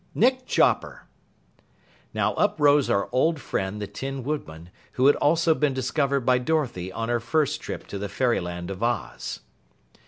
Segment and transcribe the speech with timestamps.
[0.15, 1.03] "Nick Chopper!"
[2.11, 6.39] Now up rose our old friend the Tin Woodman, who had also been discovered by
[6.39, 9.41] Dorothy on her first trip to the Fairyland of Oz.